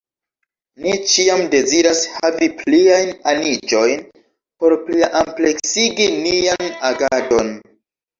Ni 0.83 0.91
ĉiam 1.09 1.41
deziras 1.49 1.99
havi 2.13 2.47
pliajn 2.61 3.11
aniĝojn 3.33 4.01
por 4.63 4.75
pliampleksigi 4.87 6.09
nian 6.25 6.73
agadon. 6.91 7.53